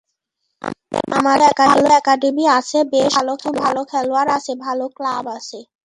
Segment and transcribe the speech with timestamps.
[1.17, 5.59] আমাদের ভালো একাডেমি আছে, বেশ কিছু ভালো খেলোয়াড় আছে, ভালো ক্লাব আছে।